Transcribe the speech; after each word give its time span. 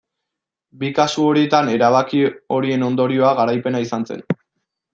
Bi 0.83 0.87
kasu 0.99 1.25
horietan 1.31 1.69
erabaki 1.73 2.21
horien 2.57 2.87
ondorioa 2.89 3.35
garaipena 3.41 3.83
izan 3.89 4.09
zen. 4.13 4.27